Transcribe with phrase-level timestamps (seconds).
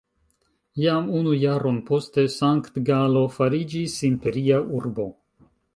[0.83, 5.11] Jam unu jaron poste Sankt-Galo fariĝis imperia urbo.